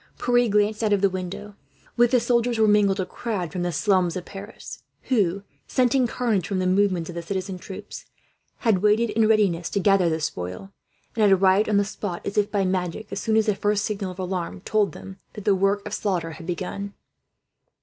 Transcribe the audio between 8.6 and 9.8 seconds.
had waited in readiness to